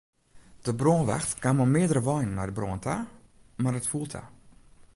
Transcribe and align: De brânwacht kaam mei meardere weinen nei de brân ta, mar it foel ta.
De 0.65 0.71
brânwacht 0.79 1.31
kaam 1.43 1.57
mei 1.59 1.69
meardere 1.73 2.01
weinen 2.07 2.35
nei 2.37 2.47
de 2.49 2.55
brân 2.57 2.79
ta, 2.85 2.95
mar 3.61 3.77
it 3.79 3.89
foel 3.91 4.07
ta. 4.13 4.23